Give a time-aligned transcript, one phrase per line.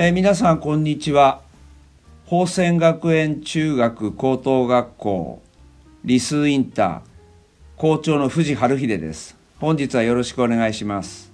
[0.00, 1.40] えー皆さんこんにちは。
[2.26, 5.42] 宝泉学園中学高等学校
[6.04, 7.00] 理数インター
[7.76, 9.36] 校長の藤春秀です。
[9.58, 11.32] 本日はよろしくお願いします。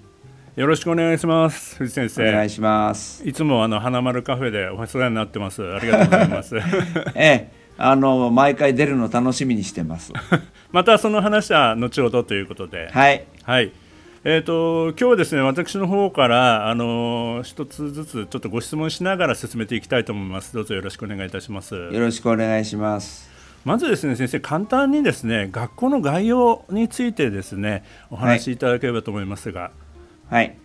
[0.57, 2.27] よろしくお願いします藤先生。
[2.27, 3.29] お願いします。
[3.29, 5.63] いつもあの花丸カフェでお世話になってます。
[5.63, 6.57] ありがとうございます。
[7.15, 10.11] ええあの毎回出るの楽しみにしてます。
[10.73, 12.89] またその話は後ほどということで。
[12.91, 13.27] はい。
[13.43, 13.73] はい。
[14.27, 20.55] えー、と今日はですね私の方からあの一つずつちょっとご質問しながら進めていきたいと思います。
[20.55, 21.75] どうぞよろしくお願いいたします。
[21.75, 23.29] よろしくお願いします。
[23.67, 29.73] まずですね先生簡単にですね学校の概要についてですねお話しいただければと思いますが。
[30.31, 30.57] はい。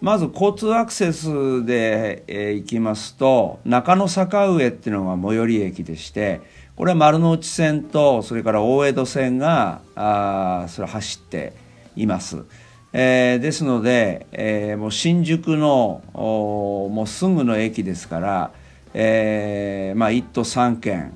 [0.00, 6.40] まず交通アクセスで、えー行きますと中野坂上っていうのが最寄り駅でして
[6.76, 11.63] これは丸の内線とそれから大江戸線があーそれ走って
[11.96, 12.44] います、
[12.92, 18.50] えーですので、えーもう新宿のもうすぐの駅ですから、
[18.92, 21.12] えーまあ、1都3県、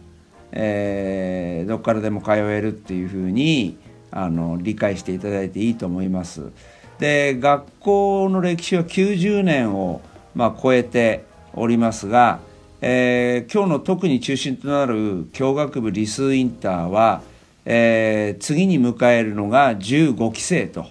[0.52, 3.78] えーどこからでも通えるっていうふうに
[4.10, 6.50] あの理解していただいていいと思います。
[6.98, 10.00] で学校の歴史は90年を、
[10.34, 12.40] まあ、超えておりますが、
[12.80, 17.22] えー今日の特に中心となる教学部理数インターは、
[17.70, 20.86] えー次に迎えるのが15期生と、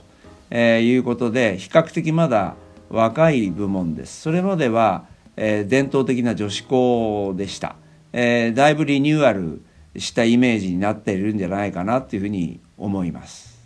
[0.52, 2.56] えーいうことで比較的まだ
[2.90, 4.22] 若い部門です。
[4.22, 7.76] それまでは、えー伝統的な女子校でした、
[8.14, 9.62] えーだいぶリニューアル
[9.98, 13.58] したイメージになっているんじゃないかなというふうに思います。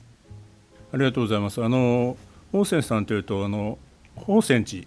[0.93, 1.61] ありがとうございます。
[1.61, 2.15] あの
[2.47, 3.77] 宝泉さんというとあの
[4.15, 4.85] 宝泉寺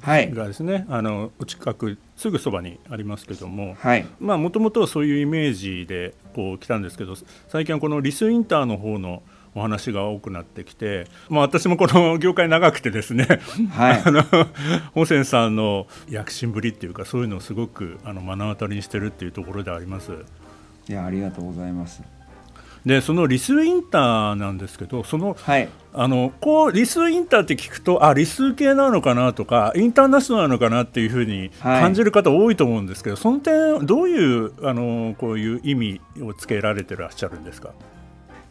[0.00, 0.32] はい。
[0.32, 3.76] がですねあのお近くすぐそばにありますけども、
[4.20, 7.14] もともとはそういうイメージでこう来たんですけど
[7.48, 9.22] 最近はこのリスインターの方の
[9.54, 13.26] お話が多くなってきて、まあ、私もこの業界長くてですね、
[13.70, 14.02] はい。
[14.04, 14.22] あの
[14.92, 20.12] 本泉さんの躍進ぶりっていうかそういうのをすごくあの目の当たりにしてるっていうところであります。
[20.88, 22.02] いやありがとうございます
[22.86, 25.68] でそのリスインターなんですけどそのはい。
[25.98, 31.80] あのこうリスインターって聞くとあ理数系なのかなとかインターナショナルなのかなっていうふうにはい。
[31.80, 37.70] 感じる方多いと思うんですけど、その点どういうあのこういう意味をつけられてらっしゃるんですか？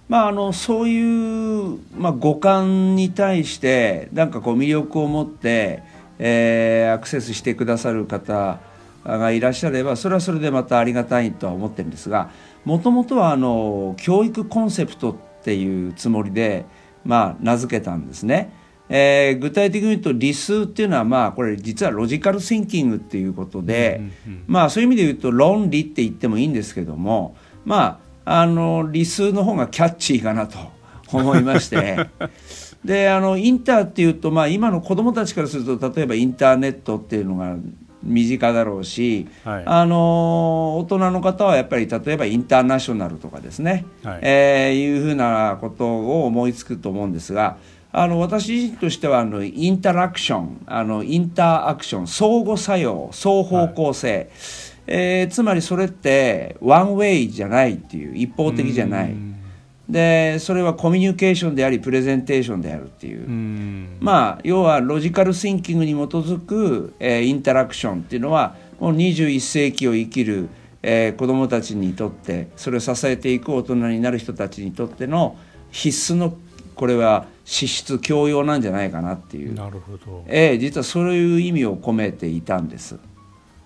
[0.10, 5.82] まあ、あのそういう、まあ、五感に対してなんかこう魅力を持って、
[6.20, 8.60] えーアクセスしてくださる方
[9.06, 12.30] がいらっしゃればそれはそれでまたありがたいとは思ってるんですが
[12.66, 16.66] もともとはあの教育コンセプトっていうつもりで、
[17.04, 18.52] まあ、名付けたんですね。
[18.88, 24.02] えー具体的に言うと理数っていうのはまあこれ実はロジカルシンキングっていうことで、
[24.46, 30.58] まあそういう意味で言うと論理って言ってもいいんですけどもまああの理数の方がキャッチーかなと
[31.12, 32.08] 思いまして
[32.84, 37.56] であのインターっていうと、まあ、今の子どもたちからすると例えばインターネットっていうのが
[38.06, 39.64] 身近だろうし、はい。
[39.66, 44.20] あの大人の方はやっぱり例えばインターナショナルとかですね、はい。
[44.22, 47.58] えーいうふうなことを思いつくと思うんですが
[47.92, 54.30] あの私自身としてはあのインタラクションあのインターアクション相互作用双方向性、
[54.86, 59.16] えーつまりそれってワンウェイじゃないっていう一方的じゃない
[59.90, 63.98] でそれはコミュニケーションでありプレゼンテーションであるっていう、うん。
[64.00, 70.50] まあ要はロジカルシンキングに基づく、えーインタラクションっていうのはもう21世紀を生きる、
[70.82, 75.38] えー子どもたちにとってそれを支えていく大人になる人たちにとっての
[75.72, 76.36] 必須の
[76.76, 80.24] これは資質教養なんじゃないかなっていう、なるほど。
[80.28, 82.98] えー実はそういう意味を込めていたんです。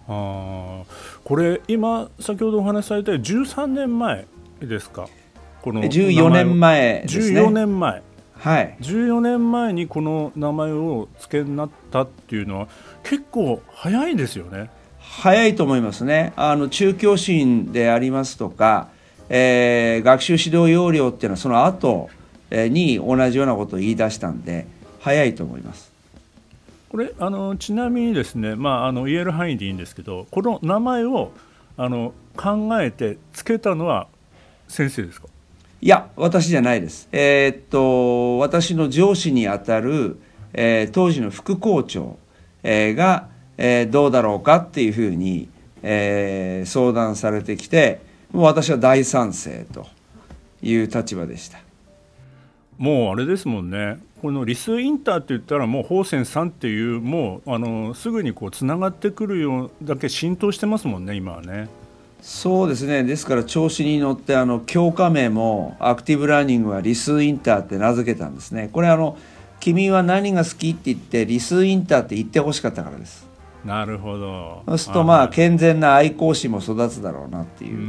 [0.08, 0.84] あー。
[1.24, 4.28] これ今先ほどお話しされたように13年前
[4.60, 5.08] ですか
[5.62, 7.42] この14年前ですね。
[7.42, 8.02] 14年前
[8.34, 12.68] はい14年前にこの名前を付けになったっていうのは
[13.04, 14.70] 結構早いですよね。
[15.00, 16.32] 早いと思いますね。
[16.38, 18.88] あの中教審でありますとか、
[19.28, 22.10] えー学習指導要領っていうのはその後
[22.52, 24.66] えーに同じようなことを言い出したんで
[25.02, 25.92] 早いと思います。
[26.90, 31.32] これあのちなみにですね、まあ、あの言える範囲でいいんですけどこの名前を
[31.78, 34.08] あの考えて付けたのは
[34.68, 35.28] 先生ですか？
[35.82, 37.08] いや私じゃないです。
[37.12, 40.20] えー、っと私の上司にあたる、
[40.54, 42.18] えー、当時の副校長、
[42.64, 45.48] えー、が、えー、どうだろうかっていうふうに、
[45.82, 48.02] えー、相談されてきて
[48.34, 49.88] もう私は大賛成と
[50.62, 51.60] いう立場でした。
[52.78, 54.00] もうあれですもんね。
[54.22, 61.70] このリスインターって言ったらもう宝泉さんっていうもうあのすぐにこうつながってくるようだけ浸透してますもんね今はね。
[62.22, 63.04] そうですね。
[63.04, 68.70] ですから調子に乗ってあの教科名もアクティブラーニングはリスインターって名付けたんですね。
[68.72, 69.18] これあの
[69.60, 73.28] 君は何が好きって言ってリスインターって言ってほしかったからです。
[73.64, 74.64] なるほど。
[74.68, 77.78] そうするとまあ健全な愛好心も育つだろうなっていう。
[77.78, 77.80] う、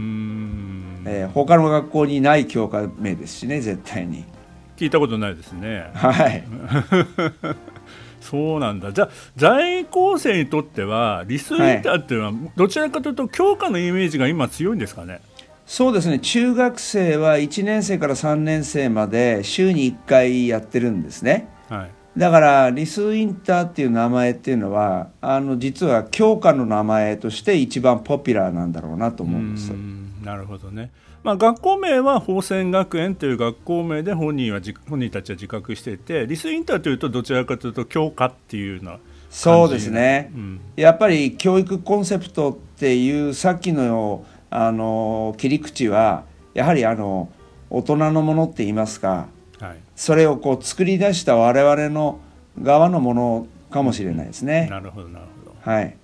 [1.06, 4.24] えー、他の学校にない教科名ですしね絶対に。
[4.76, 5.90] 聞いたことないですね。
[5.94, 6.44] はい
[8.20, 8.92] そうなんだ。
[8.92, 15.20] じゃあ在校生にとってはリスインターっていうのは、どちらかというと教科のイメージが今強いんですかね？
[15.66, 16.18] そうですね。
[16.18, 29.70] 中学生は1年生から3年生まで週に1回やってるんですね、はい、だからリスインターっていう名前っていうのはあの実は教科の名前として一番ポピュラーなんだろうなと思うんです。
[30.24, 30.90] なるほどね
[31.22, 38.80] まあ、学校名は宝泉学園という学校名で本人は本人たちは自覚していてリスインターというとどちらかというと教科っていう
[39.28, 46.24] そうですね、うん、やっぱり教育コンセプトっていうさっきのあの切り口は
[46.54, 47.28] やはりあの
[47.68, 49.28] 大人のものって言いますか、
[49.60, 52.18] はい、それをこう作り出した我々の
[52.60, 54.66] 側のものかもしれないですね。
[54.68, 55.70] なるほどなるほど。
[55.70, 55.96] はい。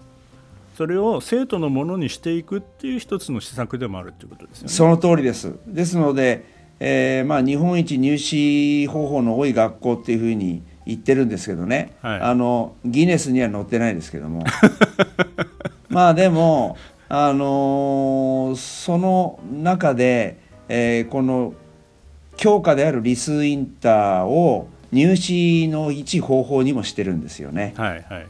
[0.76, 4.68] それを生徒のものにしていくっていう一つの施策でもあるということですよね。
[4.68, 5.54] その通りです。
[5.66, 6.44] ですので、
[6.80, 14.44] えー、まあ日本一入試方法の多い学校っていうふうに言ってるんですけどね、はい、あのギネスには載ってないですけども
[15.88, 16.76] まあでも、
[17.08, 20.36] あのー、その中で、
[20.68, 21.54] えー、この
[22.36, 27.72] 教科であるリスインターを入試の一方法にもしてるんですよね。
[27.78, 28.26] はいはい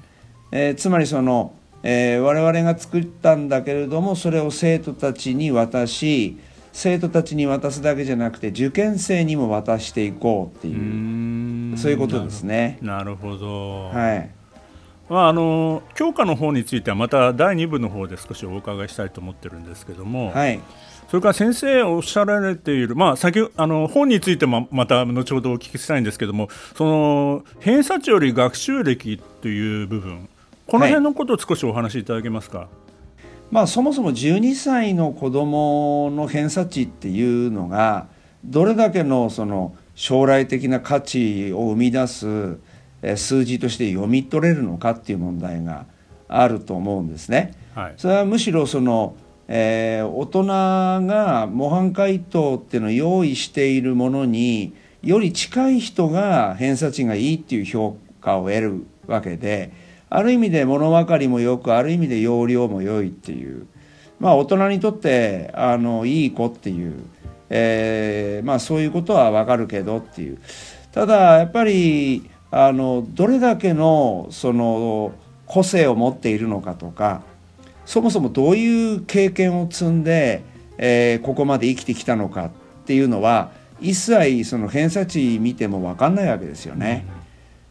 [0.52, 1.52] えー、つまりその
[1.82, 6.38] えー、我々が作ったんだけれどもそれを生徒たちに渡し
[6.72, 12.78] 生徒たちに渡すだけじゃなくて受験生にも渡していこうっていうそういうことですね。
[12.82, 14.30] なるほど、はい。
[15.08, 20.60] まあ、あの教科の方についてはまた第2部の方で少しお伺いしたいと思ってるんですけども、はい、
[21.08, 30.28] それから先生おっしゃられている、まあ、先あの本についてもまた後ほどお聞きしたいんですけどもその偏差値より学習歴という部分
[30.66, 32.68] この辺のことを少しお話しいただけますか、はい、
[33.50, 38.08] まあ、そもそも12歳の子どもの偏差値っていうのが
[38.44, 42.58] どれだけのその将来的な価値を生み出す
[43.16, 45.86] 数字として読み取れるのかっていう問題が
[46.28, 47.54] あると思うんですね。
[47.74, 49.16] はい、それはむしろその、
[49.48, 50.44] えー、大人
[51.06, 59.85] が模範解答っていうのを用意しているものにより近い人が偏差値がいいっていう評価を得るわけで。
[60.08, 63.66] ある意味で物分かりもよくある意味で容量も良いっていう
[64.20, 67.02] まあ大人にとってあのいい子っていう、
[67.50, 70.38] えー、まあそういうことは分かるけどっていう
[70.92, 75.12] ただやっぱりあのどれだけのその
[75.46, 77.22] 個性を持っているのかとか
[77.84, 80.42] そもそもどういう経験を積んで、
[80.78, 82.50] えー、ここまで生きてきたのかっ
[82.86, 87.04] ていうのは一切その偏差値見ても分かんないわけですよね。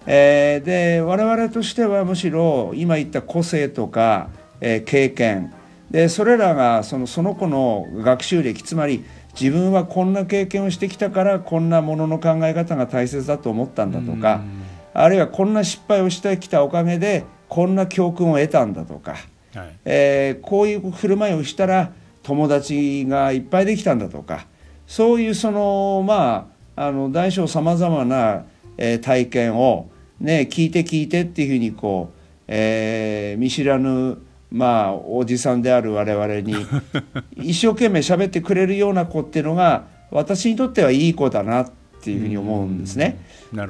[0.08, 4.30] えー、で我々としてはむしろ今言った個性とか、
[4.62, 5.54] えー、経験。
[5.90, 9.06] でそれらがそのその子の学習歴つまり
[9.40, 14.42] 自分はこんな経験をしてきたからこんなものの考え方が大切だと思ったんだとか
[14.94, 19.18] あるいはこんな失敗をしてきたおかげでこんな教訓を得たんだとか、
[19.54, 21.92] はい、えー、こういう振る舞いをしたら
[22.24, 24.48] 友達がいっぱいできたんだとか
[24.88, 28.46] そういうそのまああの大小さまざまな、
[28.78, 34.18] えー、体験をね、聞いて聞いてっていうふうにこう、えー、見知らぬ
[34.52, 36.56] まあおじさんである我々に
[37.36, 43.20] 一生懸命喋ってくれるような子っていうのが私にとってはいい子だなっていうふうに思うんですね。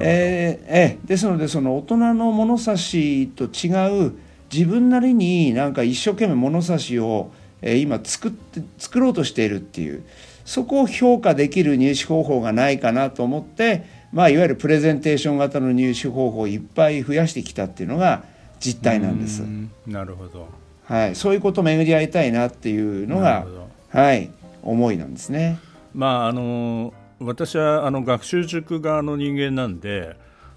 [0.02, 4.14] えー、えー、ですのでその大人の物差しと違う
[4.54, 10.04] 自分なりになんか一生懸命物差しを、えー、今作って作ろうとしているっていう
[10.44, 13.84] そこを評価できる入試方法がないかなと思って
[14.16, 18.24] まあ、いわゆるプレゼンテーション型の入手方法をいっぱい増やしてきたっていうのが
[18.62, 19.44] 実態なんです。
[19.86, 20.48] なるほど、
[20.86, 23.46] はい、そういうことを巡り合いたいなっていうのが、
[23.90, 24.32] はい、
[24.64, 25.60] 思いなんですね。
[25.94, 30.16] まああの私はあの学習塾側の人間なんで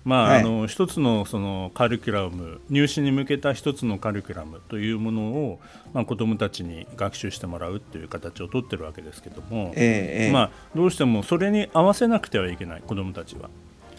[0.08, 5.60] まあ、はい、あの一つのそのカリキュラム入試に向けた一つのカリキュラムというものを、
[5.92, 13.50] まあ、子どもたちに学習してもらうという形をとってるわけですけども、えー、まあ、どうしてもそれに合わせなくてはいけない子どもたちは。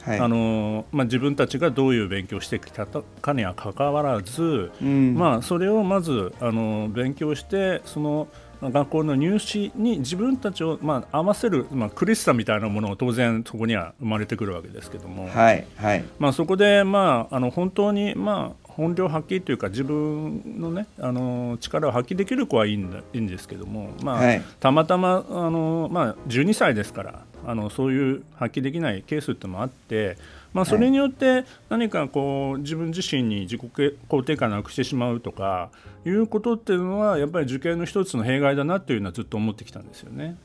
[0.02, 8.30] はい、あのまあ、自分たちがどういう勉強をしてきたかにはかかわらず、うん、まあ、それをまずあの勉強してその
[8.62, 16.06] 学校の入試に自分たちを、まあ、合わせる、まあ、苦しさみたいなものを当然そこには生まれてくるわけですけども、はいはい。
[16.20, 30.18] まあ、そこで、まあ、あの本当に、まあ、本領発揮というか自分の,、ね、あの力を発揮できる子はいいんだいいんですけども、まあ、はい、たまたまあの、まあ、12歳ですからあのそういう発揮できないケースってもあって。
[30.52, 35.70] まあ、それによって何かこう自分自身に自己肯定感なくしてしまうとか
[36.06, 40.36] いうことっていうのはやっぱり受験の一つの弊害だなっていうのはずっと思ってきたんですよね。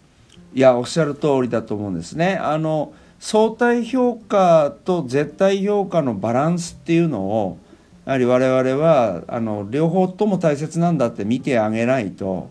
[0.55, 2.37] いやおっしゃる通りだと思うんですね。
[2.37, 7.59] あの相対評価と絶対評価のバランスっていうのを
[8.05, 12.51] やはり我々はあの両方とも大切なんだって見てあげないと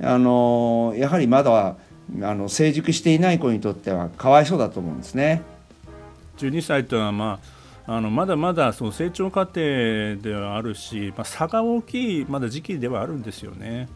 [0.00, 1.76] あのやはりまだ
[2.22, 5.42] あの成熟していない子にとってはかわいそうだと思うんですね。
[6.38, 7.40] 12歳というのは、ま
[7.86, 9.56] あ、あのまだまだその成長過程
[10.16, 13.88] ではあるし、まあ、差が大きいまだ時期ではあるんですよね。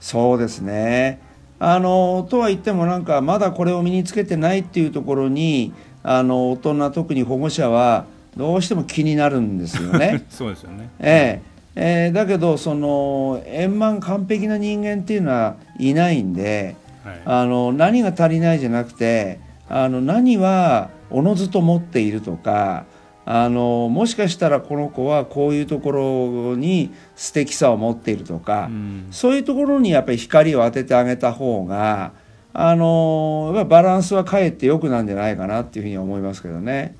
[0.00, 1.20] そうですね
[1.58, 5.72] あのとは言ってもなんかまだこれを身につけてないっていうところに
[6.04, 10.24] あの大人特に保護者はどうしても気になるんですよね。
[10.30, 16.76] そうですよね、えええー、だけどその円満完璧な人間っていうのはいないんで、はい、
[17.24, 22.86] あの何が足りないじゃなくてあの何はおのずと持っているとか
[23.24, 32.12] あのもしかしたらこの子はこういうところに素敵さを持っているとか、うん、そういうところにやっぱり光を当ててあげた方が
[32.54, 36.96] あのバランスはかえって良くなんじゃないかなっていうふうに思いますけどね。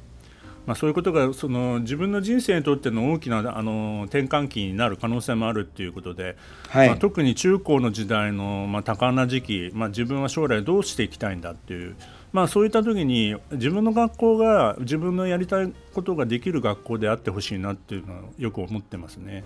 [0.69, 6.37] まあ、そういうことがその自分の人生にとっての大きなあの転換期になる可能性もあるということで、
[6.69, 11.97] はい、まあ、特に中高の時代の、まあ、多感な時期、まあ、自分は将来どうしていきたいんだっていう
[12.35, 19.45] まあ、そういった時に自分の学校が自分のやりたいことができる学校であってほしいなっていうのはよく思ってますね。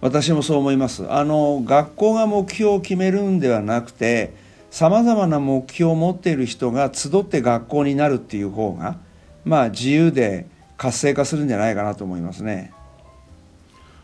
[0.00, 4.34] 私もそう思いますあの学校が目標を決めるんではなくて
[4.70, 8.96] さまざまな目標を持っている人が集って学校になるっていう方が、
[9.44, 10.46] まあ、自由で
[10.76, 12.72] 活性化するんじゃないかなと思いますね。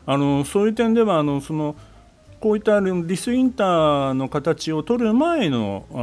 [0.06, 1.76] あのそういう点ではあのその
[2.40, 5.96] こういったリスインターの形を取る前のあ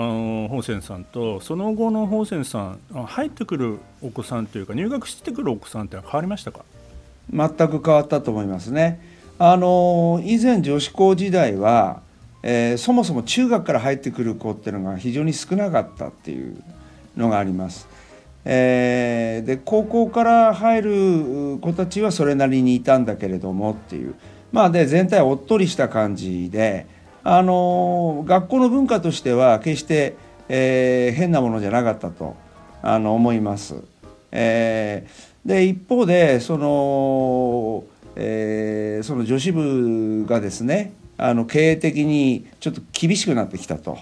[0.53, 6.59] のセンさんとその後のホーセンさん入ってくるお子さんというか入学してくるお子さんって変わりましたか？
[7.33, 8.99] 全く変わったと思いますね。
[9.39, 12.01] あの以前女子校時代は、
[12.43, 16.61] えー、そもそも中学から入ってくる子っていうのが非常に少なかったっていう
[17.15, 17.87] のがあります。
[18.49, 24.15] えー、で高校から入る子たちはそれなりにいたんだけれどもっていう。
[24.53, 26.87] まあ、で全体おっとりした感じで
[27.25, 30.15] あの学校の文化としては決して、
[30.47, 32.37] えー、変なものじゃなかったと
[32.81, 33.75] あの思います。
[34.31, 37.83] えー、で一方でその,、
[38.15, 43.97] えー、その女子部がですねあの経営的にちょっと厳しくなってきたと。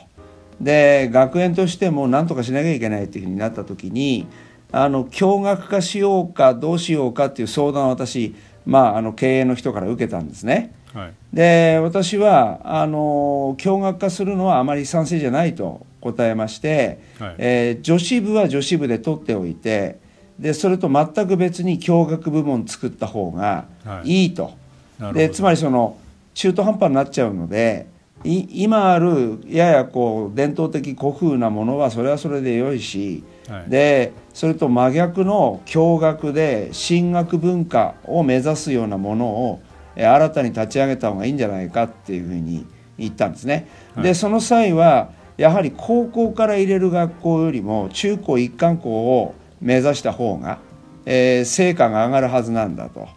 [0.61, 4.27] で学園としても何とかしなきゃいけないというふうになった時に
[4.71, 8.35] あの共学化しようかどうしようかっていう相談を私
[8.65, 10.73] まあ、あの経営の人から受けたんですね。
[10.93, 19.99] はい、で私はあの共学化するのはあまり賛成じゃないと答えまして、はい、えー、女子部は女子部で取っておいて
[20.39, 23.65] でそれと全く別に共学部門作った方が
[24.03, 24.27] い。
[24.27, 24.53] いと、
[24.99, 25.97] はい、でつまりその
[26.33, 27.87] 中途半端になっちゃうので
[28.23, 33.23] 今あるややこう伝統的古風なものはそれはそれでよいし
[33.67, 39.61] でそれと真逆の共学で進学文化を目指すようなものを
[39.95, 42.65] 新たに立ち上げた方がいいんじゃないかっていうふうに
[42.97, 43.67] 言ったんですね。
[43.93, 50.59] はい、でその際はやはり高校から入れる学校よりも中高一貫校を目指した方が、
[51.05, 53.07] えー、成果が上がるはずなんだと。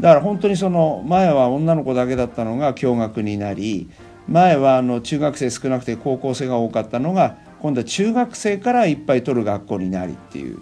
[0.00, 3.90] だから本当にその前は女の子だけだったのが共学になり
[4.30, 10.60] 前はあの中学生少なくて高校生が多かったのが今度は中学生からいっぱい取る学校になりっていう、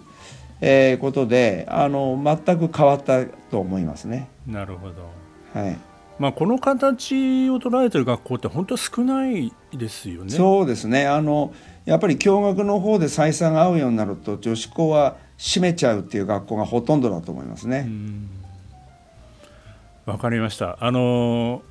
[0.59, 4.27] えー、ことであの全く変わったと思いますね。
[4.47, 4.93] なるほど、
[5.53, 5.77] はい
[6.17, 10.31] まあ、この形を捉えてる学校って本当少ないですよね。
[10.31, 11.53] そうですねあの
[11.85, 17.87] やっぱり共学の方で採算が合うようになると女子校は閉めちゃうっていう学校がほとんどだと思いますね。
[20.05, 20.77] わかりました。
[20.81, 21.61] あの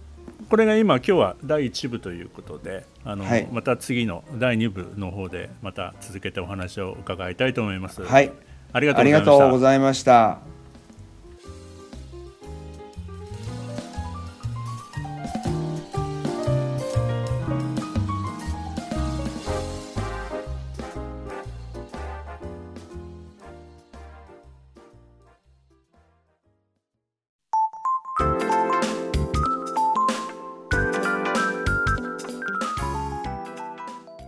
[0.48, 8.02] これが今今日は第1部ということであの、はい、また次の第2部の方でまた続けてお話を伺いたいと思います。
[8.02, 8.32] はい、
[8.72, 10.57] ありがとうございました。